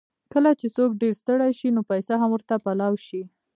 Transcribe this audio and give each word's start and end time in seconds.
کله 0.33 0.51
چې 0.59 0.67
څوک 0.75 0.91
ډېر 1.01 1.13
ستړی 1.21 1.51
شي، 1.59 1.67
نو 1.75 1.81
پېڅه 1.89 2.13
هم 2.21 2.29
ورته 2.33 2.53
پلاو 2.63 2.93
شي. 3.07 3.21